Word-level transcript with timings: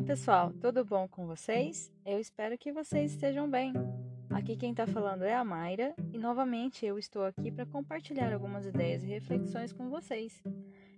Olá 0.00 0.06
pessoal, 0.06 0.50
tudo 0.58 0.82
bom 0.82 1.06
com 1.06 1.26
vocês? 1.26 1.92
Eu 2.06 2.18
espero 2.18 2.56
que 2.56 2.72
vocês 2.72 3.12
estejam 3.12 3.50
bem. 3.50 3.74
Aqui 4.30 4.56
quem 4.56 4.70
está 4.70 4.86
falando 4.86 5.24
é 5.24 5.34
a 5.34 5.44
Mayra 5.44 5.94
e 6.10 6.16
novamente 6.16 6.86
eu 6.86 6.98
estou 6.98 7.22
aqui 7.22 7.52
para 7.52 7.66
compartilhar 7.66 8.32
algumas 8.32 8.64
ideias 8.64 9.04
e 9.04 9.08
reflexões 9.08 9.74
com 9.74 9.90
vocês. 9.90 10.42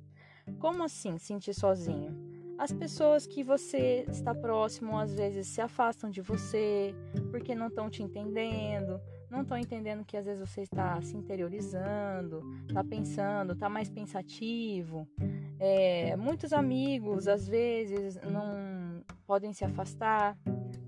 Como 0.58 0.82
assim 0.82 1.18
sentir 1.18 1.54
sozinho? 1.54 2.16
As 2.56 2.72
pessoas 2.72 3.26
que 3.26 3.42
você 3.42 4.06
está 4.08 4.34
próximo 4.34 4.98
às 4.98 5.12
vezes 5.12 5.48
se 5.48 5.60
afastam 5.60 6.08
de 6.08 6.22
você 6.22 6.94
porque 7.30 7.54
não 7.54 7.66
estão 7.66 7.90
te 7.90 8.02
entendendo, 8.02 9.00
não 9.28 9.42
estão 9.42 9.58
entendendo 9.58 10.04
que 10.04 10.16
às 10.16 10.24
vezes 10.24 10.48
você 10.48 10.62
está 10.62 11.00
se 11.02 11.16
interiorizando, 11.16 12.40
está 12.68 12.84
pensando, 12.84 13.52
está 13.52 13.68
mais 13.68 13.90
pensativo. 13.90 15.08
É, 15.66 16.14
muitos 16.14 16.52
amigos, 16.52 17.26
às 17.26 17.48
vezes, 17.48 18.20
não 18.20 19.02
podem 19.26 19.54
se 19.54 19.64
afastar. 19.64 20.36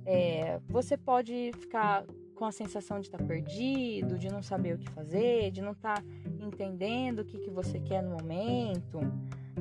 É, 0.04 0.60
você 0.68 0.98
pode 0.98 1.50
ficar 1.58 2.04
com 2.34 2.44
a 2.44 2.52
sensação 2.52 3.00
de 3.00 3.06
estar 3.06 3.16
tá 3.16 3.24
perdido, 3.24 4.18
de 4.18 4.28
não 4.28 4.42
saber 4.42 4.74
o 4.74 4.78
que 4.78 4.90
fazer, 4.90 5.50
de 5.50 5.62
não 5.62 5.72
estar 5.72 6.02
tá 6.02 6.04
entendendo 6.38 7.20
o 7.20 7.24
que, 7.24 7.38
que 7.38 7.48
você 7.48 7.80
quer 7.80 8.02
no 8.02 8.10
momento. 8.10 9.00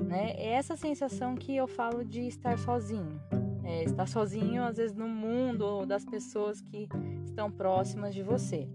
Né? 0.06 0.32
É 0.32 0.50
essa 0.50 0.76
sensação 0.76 1.36
que 1.36 1.56
eu 1.56 1.66
falo 1.66 2.04
de 2.04 2.28
estar 2.28 2.60
sozinho. 2.60 3.18
É, 3.64 3.86
estar 3.86 4.10
sozinho, 4.10 4.64
às 4.66 4.76
vezes, 4.76 4.98
no 4.98 5.08
mundo 5.08 5.62
ou 5.62 5.86
das 5.86 6.04
pessoas 6.04 6.60
que 6.60 6.90
estão 7.24 7.50
próximas 7.50 8.14
de 8.14 8.22
você. 8.22 8.68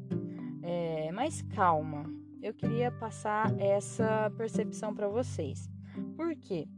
É, 0.62 1.12
mas 1.12 1.42
calma, 1.42 2.06
eu 2.42 2.54
queria 2.54 2.90
passar 2.90 3.54
essa 3.60 4.32
percepção 4.38 4.94
para 4.94 5.06
vocês. 5.06 5.68
Por 6.16 6.34
quê? 6.36 6.68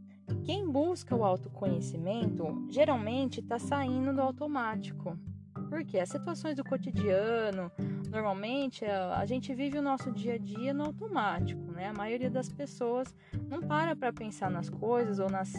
Quem 0.44 0.68
busca 0.68 1.14
o 1.14 1.24
autoconhecimento 1.24 2.66
geralmente 2.68 3.40
está 3.40 3.58
saindo 3.58 4.12
do 4.12 4.20
automático. 4.20 5.18
Porque 5.72 5.98
as 5.98 6.10
situações 6.10 6.54
do 6.54 6.62
cotidiano, 6.62 7.72
normalmente 8.10 8.84
a 8.84 9.24
gente 9.24 9.54
vive 9.54 9.78
o 9.78 9.82
nosso 9.82 10.12
dia 10.12 10.34
a 10.34 10.38
dia 10.38 10.74
no 10.74 10.84
automático, 10.84 11.72
né? 11.72 11.88
A 11.88 11.94
maioria 11.94 12.28
das 12.28 12.46
pessoas 12.50 13.16
não 13.48 13.62
para 13.62 13.96
para 13.96 14.12
pensar 14.12 14.50
nas 14.50 14.68
coisas 14.68 15.18
ou 15.18 15.30
nas, 15.30 15.50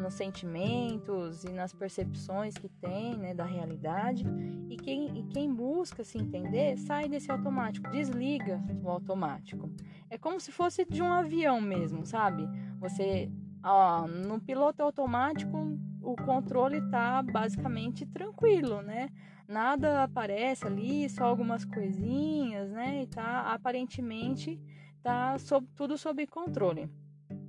nos 0.00 0.14
sentimentos 0.14 1.44
e 1.44 1.50
nas 1.50 1.74
percepções 1.74 2.54
que 2.54 2.66
tem, 2.66 3.14
né, 3.18 3.34
da 3.34 3.44
realidade. 3.44 4.24
E 4.70 4.76
quem, 4.78 5.18
e 5.18 5.22
quem 5.24 5.54
busca 5.54 6.02
se 6.02 6.16
entender 6.16 6.78
sai 6.78 7.06
desse 7.06 7.30
automático, 7.30 7.90
desliga 7.90 8.64
o 8.82 8.88
automático. 8.88 9.70
É 10.08 10.16
como 10.16 10.40
se 10.40 10.50
fosse 10.50 10.86
de 10.86 11.02
um 11.02 11.12
avião 11.12 11.60
mesmo, 11.60 12.06
sabe? 12.06 12.48
Você, 12.80 13.30
ó, 13.62 14.08
no 14.08 14.40
piloto 14.40 14.82
automático, 14.82 15.78
o 16.12 16.16
controle 16.16 16.80
tá 16.90 17.22
basicamente 17.22 18.06
tranquilo, 18.06 18.82
né? 18.82 19.08
Nada 19.46 20.02
aparece 20.02 20.66
ali, 20.66 21.08
só 21.08 21.24
algumas 21.24 21.64
coisinhas, 21.64 22.70
né? 22.70 23.02
E 23.02 23.06
tá 23.06 23.52
aparentemente 23.52 24.60
tá 25.02 25.38
sob, 25.38 25.66
tudo 25.74 25.96
sob 25.96 26.26
controle. 26.26 26.90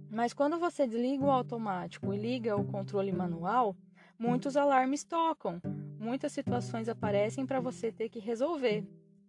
Mas 0.09 0.33
quando 0.33 0.57
você 0.59 0.87
desliga 0.87 1.23
o 1.23 1.31
automático 1.31 2.13
e 2.13 2.17
liga 2.17 2.55
o 2.55 2.65
controle 2.65 3.11
manual, 3.11 3.75
muitos 4.17 4.57
alarmes 4.57 5.03
tocam, 5.03 5.61
muitas 5.99 6.31
situações 6.31 6.89
aparecem 6.89 7.45
para 7.45 7.59
você 7.59 7.91
ter 7.91 8.09
que 8.09 8.19
resolver. 8.19 8.85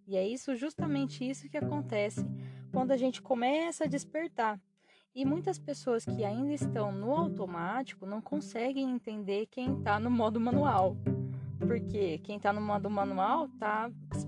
E 0.06 0.16
é 0.16 0.26
isso 0.26 0.56
justamente 0.56 1.28
isso 1.28 1.48
que 1.48 1.58
acontece 1.58 2.26
quando 2.72 2.92
a 2.92 2.96
gente 2.96 3.20
começa 3.20 3.84
a 3.84 3.88
despertar. 3.88 4.60
E 5.12 5.24
muitas 5.24 5.58
pessoas 5.58 6.04
que 6.04 6.24
ainda 6.24 6.52
estão 6.52 6.92
no 6.92 7.10
automático 7.12 8.06
não 8.06 8.20
conseguem 8.20 8.88
entender 8.90 9.46
quem 9.46 9.76
está 9.78 9.98
no 9.98 10.08
modo 10.08 10.38
manual. 10.38 10.96
Porque 11.58 12.18
quem 12.18 12.36
está 12.36 12.52
no 12.52 12.60
modo 12.60 12.88
manual 12.88 13.46
está 13.46 13.90
se, 14.12 14.26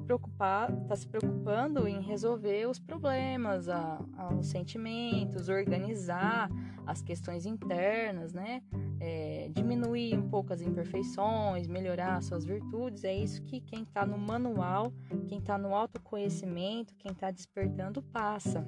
tá 0.88 0.96
se 0.96 1.08
preocupando 1.08 1.86
em 1.86 2.00
resolver 2.00 2.66
os 2.66 2.80
problemas, 2.80 3.68
a, 3.68 3.98
a, 4.16 4.34
os 4.34 4.48
sentimentos, 4.48 5.48
organizar 5.48 6.50
as 6.84 7.00
questões 7.00 7.46
internas, 7.46 8.32
né? 8.32 8.60
É, 9.00 9.50
diminuir 9.54 10.18
um 10.18 10.28
pouco 10.28 10.52
as 10.52 10.60
imperfeições, 10.60 11.68
melhorar 11.68 12.20
suas 12.22 12.44
virtudes. 12.44 13.04
É 13.04 13.14
isso 13.14 13.40
que 13.44 13.60
quem 13.60 13.84
está 13.84 14.04
no 14.04 14.18
manual, 14.18 14.92
quem 15.28 15.38
está 15.38 15.56
no 15.56 15.74
autoconhecimento, 15.74 16.94
quem 16.96 17.12
está 17.12 17.30
despertando 17.30 18.02
passa. 18.02 18.66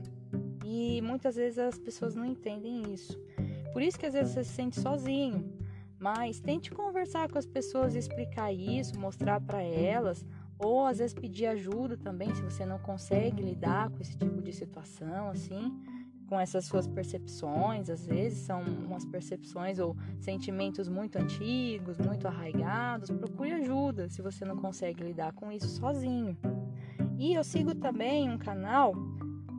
E 0.65 1.01
muitas 1.03 1.37
vezes 1.37 1.59
as 1.59 1.79
pessoas 1.79 2.15
não 2.15 2.25
entendem 2.25 2.93
isso. 2.93 3.21
Por 3.73 3.83
isso 3.83 3.99
que 3.99 4.07
às 4.07 4.15
vezes 4.15 4.33
você 4.33 4.45
se 4.45 4.53
sente 4.53 4.81
sozinho. 4.81 5.53
Mas 5.99 6.41
tente 6.41 6.71
conversar 6.71 7.31
com 7.31 7.39
as 7.39 7.47
pessoas 7.47 7.95
e 7.95 7.99
explicar 7.99 8.53
isso, 8.53 8.99
mostrar 8.99 9.41
para 9.41 9.63
elas, 9.63 10.27
ou 10.59 10.87
às 10.87 10.99
vezes 10.99 11.15
pedir 11.15 11.47
ajuda 11.47 11.97
também, 11.97 12.35
se 12.35 12.43
você 12.43 12.65
não 12.65 12.79
consegue 12.79 13.43
lidar 13.43 13.91
com 13.91 14.01
esse 14.01 14.17
tipo 14.17 14.41
de 14.43 14.53
situação, 14.53 15.29
assim, 15.29 15.73
com 16.29 16.39
essas 16.39 16.65
suas 16.65 16.87
percepções, 16.87 17.91
às 17.91 18.07
vezes 18.07 18.41
são 18.41 18.63
umas 18.63 19.05
percepções 19.05 19.79
ou 19.79 19.97
sentimentos 20.21 20.89
muito 20.89 21.17
antigos, 21.17 21.99
muito 21.99 22.27
arraigados, 22.27 23.11
procure 23.11 23.53
ajuda 23.53 24.09
se 24.09 24.23
você 24.23 24.45
não 24.45 24.57
consegue 24.57 25.03
lidar 25.03 25.33
com 25.33 25.53
isso 25.53 25.69
sozinho. 25.69 26.37
E 27.19 27.35
eu 27.35 27.45
sigo 27.45 27.75
também 27.75 28.29
um 28.31 28.39
canal 28.39 28.95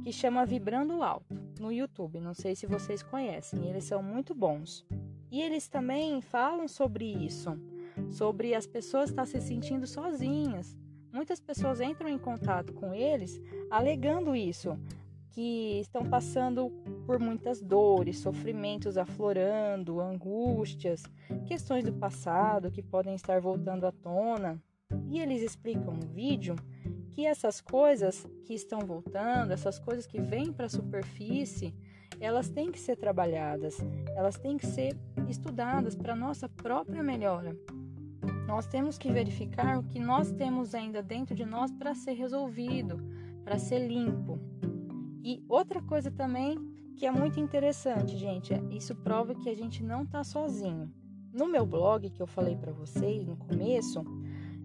que 0.05 0.13
chama 0.13 0.45
Vibrando 0.45 1.01
Alto 1.01 1.35
no 1.59 1.71
YouTube. 1.71 2.19
Não 2.19 2.35
sei 2.35 2.55
se 2.55 2.67
vocês 2.67 3.01
conhecem, 3.01 3.67
eles 3.67 3.85
são 3.85 4.03
muito 4.03 4.35
bons. 4.35 4.85
E 5.31 5.41
eles 5.41 5.67
também 5.67 6.21
falam 6.21 6.67
sobre 6.67 7.05
isso, 7.05 7.59
sobre 8.11 8.53
as 8.53 8.67
pessoas 8.67 9.09
estar 9.09 9.25
se 9.25 9.41
sentindo 9.41 9.87
sozinhas. 9.87 10.77
Muitas 11.11 11.39
pessoas 11.39 11.81
entram 11.81 12.07
em 12.07 12.19
contato 12.19 12.71
com 12.71 12.93
eles 12.93 13.41
alegando 13.71 14.35
isso, 14.35 14.79
que 15.31 15.79
estão 15.79 16.05
passando 16.07 16.69
por 17.07 17.17
muitas 17.17 17.59
dores, 17.59 18.19
sofrimentos 18.19 18.97
aflorando, 18.97 19.99
angústias, 19.99 21.01
questões 21.47 21.83
do 21.83 21.93
passado 21.93 22.69
que 22.69 22.83
podem 22.83 23.15
estar 23.15 23.41
voltando 23.41 23.87
à 23.87 23.91
tona. 23.91 24.61
E 25.09 25.19
eles 25.19 25.41
explicam 25.41 25.95
no 25.95 26.05
vídeo 26.05 26.55
que 27.15 27.25
essas 27.25 27.61
coisas 27.61 28.27
que 28.43 28.53
estão 28.53 28.81
voltando, 28.81 29.53
essas 29.53 29.79
coisas 29.79 30.05
que 30.05 30.19
vêm 30.19 30.51
para 30.51 30.65
a 30.65 30.69
superfície, 30.69 31.73
elas 32.19 32.49
têm 32.49 32.73
que 32.73 32.79
ser 32.79 32.97
trabalhadas, 32.97 33.77
elas 34.17 34.37
têm 34.37 34.57
que 34.57 34.67
ser 34.67 34.97
estudadas 35.29 35.95
para 35.95 36.13
nossa 36.13 36.49
própria 36.49 37.01
melhora. 37.01 37.57
Nós 38.45 38.67
temos 38.67 38.97
que 38.97 39.09
verificar 39.09 39.79
o 39.79 39.83
que 39.83 39.97
nós 39.97 40.29
temos 40.33 40.75
ainda 40.75 41.01
dentro 41.01 41.33
de 41.33 41.45
nós 41.45 41.71
para 41.71 41.95
ser 41.95 42.13
resolvido, 42.15 43.01
para 43.45 43.57
ser 43.57 43.87
limpo. 43.87 44.37
E 45.23 45.41
outra 45.47 45.81
coisa 45.81 46.11
também 46.11 46.57
que 46.97 47.05
é 47.05 47.11
muito 47.11 47.39
interessante, 47.39 48.17
gente, 48.17 48.53
é, 48.53 48.61
isso 48.71 48.93
prova 48.93 49.33
que 49.33 49.49
a 49.49 49.55
gente 49.55 49.81
não 49.81 50.03
está 50.03 50.21
sozinho. 50.21 50.93
No 51.31 51.47
meu 51.47 51.65
blog 51.65 52.09
que 52.09 52.21
eu 52.21 52.27
falei 52.27 52.57
para 52.57 52.73
vocês 52.73 53.25
no 53.25 53.37
começo, 53.37 54.03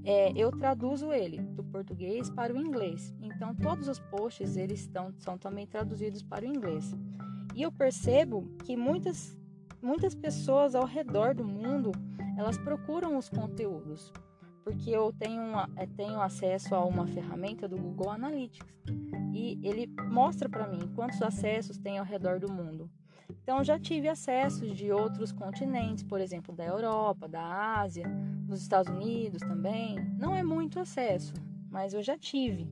é, 0.04 0.32
eu 0.36 0.50
traduzo 0.50 1.12
ele 1.12 1.38
do 1.38 1.64
português 1.64 2.30
para 2.30 2.52
o 2.52 2.56
inglês. 2.56 3.14
Então 3.20 3.54
todos 3.54 3.88
os 3.88 3.98
posts 3.98 4.56
eles 4.56 4.80
estão, 4.80 5.12
são 5.18 5.36
também 5.36 5.66
traduzidos 5.66 6.22
para 6.22 6.44
o 6.44 6.48
inglês. 6.48 6.94
E 7.54 7.62
eu 7.62 7.72
percebo 7.72 8.48
que 8.64 8.76
muitas 8.76 9.38
muitas 9.82 10.14
pessoas 10.14 10.74
ao 10.74 10.84
redor 10.84 11.34
do 11.34 11.44
mundo, 11.44 11.92
elas 12.36 12.58
procuram 12.58 13.16
os 13.16 13.28
conteúdos, 13.28 14.12
porque 14.62 14.90
eu 14.90 15.12
tenho, 15.12 15.42
uma, 15.42 15.68
eh, 15.76 15.86
tenho 15.96 16.20
acesso 16.20 16.74
a 16.74 16.84
uma 16.84 17.06
ferramenta 17.06 17.66
do 17.66 17.76
Google 17.76 18.10
Analytics 18.10 18.66
e 19.32 19.58
ele 19.62 19.86
mostra 20.08 20.48
para 20.48 20.66
mim 20.66 20.90
quantos 20.94 21.20
acessos 21.22 21.78
tem 21.78 21.98
ao 21.98 22.04
redor 22.04 22.38
do 22.38 22.52
mundo. 22.52 22.90
Então 23.42 23.62
já 23.62 23.78
tive 23.78 24.08
acessos 24.08 24.76
de 24.76 24.90
outros 24.92 25.32
continentes, 25.32 26.02
por 26.02 26.20
exemplo, 26.20 26.54
da 26.54 26.64
Europa, 26.64 27.28
da 27.28 27.80
Ásia, 27.80 28.06
dos 28.44 28.62
Estados 28.62 28.92
Unidos 28.92 29.40
também. 29.40 29.96
Não 30.18 30.34
é 30.34 30.42
muito 30.42 30.78
acesso, 30.80 31.32
mas 31.70 31.94
eu 31.94 32.02
já 32.02 32.16
tive. 32.16 32.68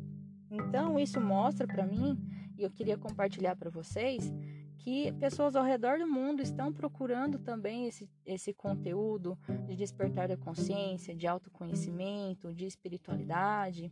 Então 0.50 0.98
isso 0.98 1.20
mostra 1.20 1.66
para 1.66 1.86
mim 1.86 2.18
e 2.56 2.62
eu 2.62 2.70
queria 2.70 2.96
compartilhar 2.96 3.54
para 3.56 3.70
vocês 3.70 4.32
que 4.78 5.12
pessoas 5.12 5.56
ao 5.56 5.64
redor 5.64 5.98
do 5.98 6.06
mundo 6.06 6.40
estão 6.40 6.72
procurando 6.72 7.38
também 7.38 7.86
esse, 7.86 8.08
esse 8.24 8.52
conteúdo 8.52 9.36
de 9.66 9.74
despertar 9.74 10.28
da 10.28 10.36
consciência, 10.36 11.14
de 11.14 11.26
autoconhecimento, 11.26 12.54
de 12.54 12.66
espiritualidade. 12.66 13.90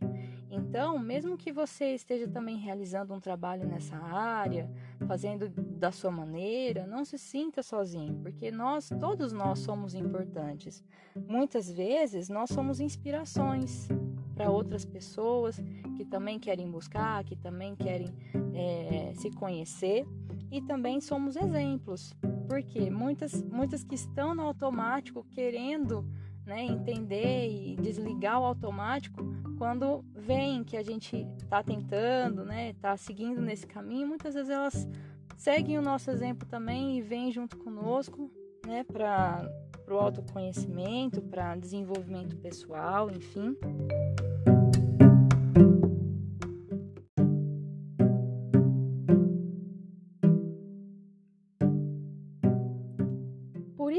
Então, 0.49 0.97
mesmo 0.97 1.37
que 1.37 1.51
você 1.51 1.93
esteja 1.93 2.27
também 2.27 2.57
realizando 2.57 3.13
um 3.13 3.19
trabalho 3.19 3.67
nessa 3.67 3.97
área, 3.97 4.69
fazendo 5.07 5.49
da 5.49 5.91
sua 5.91 6.09
maneira, 6.09 6.87
não 6.87 7.03
se 7.03 7.17
sinta 7.17 7.61
sozinho, 7.61 8.15
porque 8.21 8.49
nós, 8.49 8.89
todos 8.99 9.31
nós 9.33 9.59
somos 9.59 9.93
importantes. 9.93 10.83
Muitas 11.15 11.69
vezes 11.69 12.29
nós 12.29 12.49
somos 12.49 12.79
inspirações 12.79 13.87
para 14.33 14.49
outras 14.49 14.85
pessoas 14.85 15.59
que 15.97 16.05
também 16.05 16.39
querem 16.39 16.69
buscar, 16.69 17.23
que 17.23 17.35
também 17.35 17.75
querem 17.75 18.07
é, 18.53 19.11
se 19.15 19.31
conhecer 19.31 20.05
e 20.51 20.61
também 20.61 21.01
somos 21.01 21.35
exemplos, 21.35 22.13
porque 22.47 22.89
muitas, 22.89 23.43
muitas 23.43 23.83
que 23.83 23.95
estão 23.95 24.33
no 24.33 24.43
automático 24.43 25.25
querendo 25.31 26.05
né, 26.45 26.63
entender 26.63 27.49
e 27.49 27.75
desligar 27.75 28.39
o 28.39 28.45
automático, 28.45 29.21
quando 29.57 30.03
veem 30.15 30.63
que 30.63 30.77
a 30.77 30.83
gente 30.83 31.27
está 31.37 31.61
tentando, 31.61 32.45
né, 32.45 32.69
está 32.69 32.95
seguindo 32.95 33.41
nesse 33.41 33.67
caminho, 33.67 34.07
muitas 34.07 34.33
vezes 34.33 34.49
elas 34.49 34.87
seguem 35.35 35.77
o 35.77 35.81
nosso 35.81 36.09
exemplo 36.09 36.47
também 36.47 36.97
e 36.97 37.01
vêm 37.01 37.31
junto 37.31 37.57
conosco, 37.57 38.31
né, 38.65 38.83
para 38.83 39.45
o 39.89 39.93
autoconhecimento, 39.95 41.21
para 41.21 41.55
desenvolvimento 41.55 42.37
pessoal, 42.37 43.11
enfim. 43.11 43.57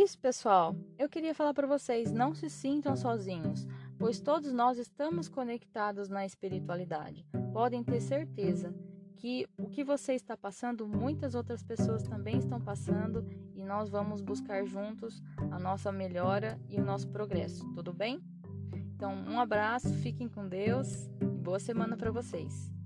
Isso, 0.09 0.19
pessoal, 0.19 0.75
eu 0.99 1.07
queria 1.07 1.35
falar 1.35 1.53
para 1.53 1.67
vocês: 1.67 2.11
não 2.11 2.35
se 2.35 2.49
sintam 2.49 2.97
sozinhos, 2.97 3.67
pois 3.99 4.21
todos 4.21 4.55
nós 4.55 4.79
estamos 4.79 5.29
conectados 5.29 6.09
na 6.09 6.25
espiritualidade. 6.25 7.27
Podem 7.53 7.85
ter 7.85 8.01
certeza 8.01 8.75
que 9.17 9.47
o 9.59 9.69
que 9.69 9.85
você 9.85 10.15
está 10.15 10.35
passando, 10.35 10.89
muitas 10.89 11.35
outras 11.35 11.63
pessoas 11.63 12.05
também 12.05 12.39
estão 12.39 12.59
passando 12.59 13.27
e 13.55 13.63
nós 13.63 13.91
vamos 13.91 14.23
buscar 14.23 14.65
juntos 14.65 15.23
a 15.51 15.59
nossa 15.59 15.93
melhora 15.93 16.59
e 16.71 16.81
o 16.81 16.85
nosso 16.85 17.09
progresso, 17.09 17.69
tudo 17.75 17.93
bem? 17.93 18.19
Então, 18.95 19.13
um 19.13 19.39
abraço, 19.39 19.93
fiquem 19.93 20.27
com 20.27 20.49
Deus 20.49 21.07
e 21.21 21.27
boa 21.27 21.59
semana 21.59 21.99
para 21.99 22.11
vocês. 22.11 22.78